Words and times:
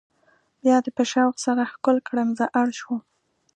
بیا 0.61 0.77
دې 0.83 0.91
په 0.97 1.03
شوق 1.11 1.35
سره 1.45 1.69
ښکل 1.73 1.97
کړم 2.07 2.29
زه 2.39 2.45
اړ 2.61 2.67
شوم. 2.79 2.99